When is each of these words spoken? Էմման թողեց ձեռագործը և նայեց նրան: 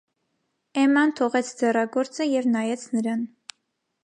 Էմման 0.83 1.13
թողեց 1.19 1.51
ձեռագործը 1.61 2.29
և 2.31 2.49
նայեց 2.57 2.89
նրան: 2.97 3.23